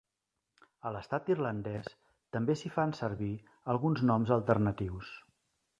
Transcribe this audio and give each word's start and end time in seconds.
A 0.89 0.91
l'estat 0.95 1.29
irlandès 1.33 1.91
també 2.37 2.57
s'hi 2.63 2.73
fan 2.79 2.97
servir 3.03 3.33
alguns 3.77 4.05
noms 4.13 4.37
alternatius. 4.39 5.17